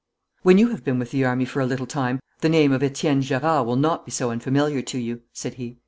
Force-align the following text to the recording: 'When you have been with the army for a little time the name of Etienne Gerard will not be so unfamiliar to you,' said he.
'When 0.41 0.57
you 0.57 0.69
have 0.69 0.83
been 0.83 0.97
with 0.97 1.11
the 1.11 1.23
army 1.25 1.45
for 1.45 1.59
a 1.61 1.65
little 1.67 1.85
time 1.85 2.21
the 2.39 2.49
name 2.49 2.71
of 2.71 2.81
Etienne 2.81 3.21
Gerard 3.21 3.67
will 3.67 3.75
not 3.75 4.03
be 4.03 4.11
so 4.11 4.31
unfamiliar 4.31 4.81
to 4.81 4.97
you,' 4.97 5.21
said 5.31 5.53
he. 5.53 5.77